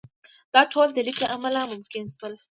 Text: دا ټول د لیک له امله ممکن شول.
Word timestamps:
دا 0.53 0.61
ټول 0.71 0.87
د 0.93 0.97
لیک 1.07 1.17
له 1.23 1.27
امله 1.35 1.59
ممکن 1.71 2.03
شول. 2.15 2.33